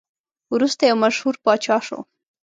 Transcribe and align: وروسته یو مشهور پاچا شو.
وروسته 0.53 0.81
یو 0.89 0.97
مشهور 1.03 1.35
پاچا 1.45 1.77
شو. 1.87 1.99